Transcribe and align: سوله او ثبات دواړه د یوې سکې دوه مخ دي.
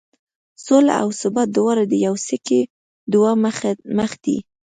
سوله 0.65 0.93
او 1.01 1.07
ثبات 1.21 1.49
دواړه 1.57 1.83
د 1.87 1.93
یوې 2.05 2.21
سکې 2.27 2.61
دوه 3.13 3.31
مخ 3.97 4.11
دي. 4.23 4.37